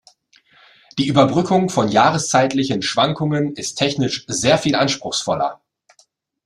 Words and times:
Die 0.97 1.05
Überbrückung 1.05 1.69
von 1.69 1.87
jahreszeitlichen 1.87 2.81
Schwankungen 2.81 3.53
ist 3.55 3.75
technisch 3.75 4.25
sehr 4.27 4.57
viel 4.57 4.73
anspruchsvoller. 4.73 5.61